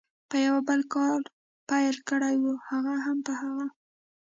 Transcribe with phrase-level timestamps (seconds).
[0.29, 1.19] په یو بل کار
[1.69, 3.65] پیل کړي وي، هغه هم په هغه.